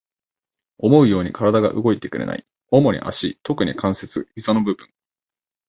[0.79, 2.43] 思うように体が動いてくれない。
[2.71, 4.89] 主に足、特に関節、膝の部分。